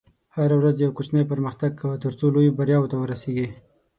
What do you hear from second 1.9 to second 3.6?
ترڅو لویو بریاوو ته ورسېږې.